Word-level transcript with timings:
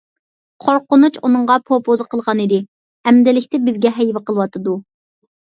قورقۇنچ 0.63 1.19
ئۇنىڭغا 1.27 1.57
پوپوزا 1.67 2.07
قىلغانىدى، 2.13 2.59
ئەمدىلىكتە 3.11 3.63
بىزگە 3.69 3.93
ھەيۋە 3.99 4.25
قىلىۋاتىدۇ. 4.31 4.79